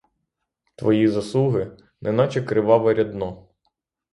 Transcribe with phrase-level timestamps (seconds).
[0.75, 3.47] Твої заслуги— неначе криваве рядно.